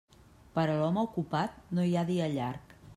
[0.55, 2.79] Per a l'home ocupat no hi ha dia llarg.